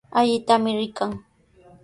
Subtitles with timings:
[0.19, 1.11] Allitami rikan.